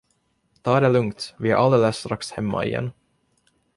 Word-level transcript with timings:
Ta 0.61 0.79
det 0.79 0.89
lugnt, 0.89 1.33
vi 1.39 1.51
är 1.51 1.55
alldeles 1.55 1.97
strax 1.97 2.31
hemma 2.31 2.65
igen. 2.65 2.91